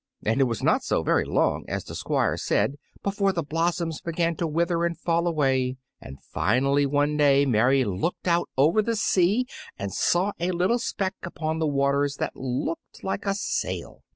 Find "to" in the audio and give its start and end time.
4.37-4.47